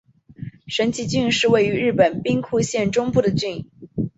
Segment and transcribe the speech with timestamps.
[0.65, 3.69] 神崎郡是位于日本兵库县中部的郡。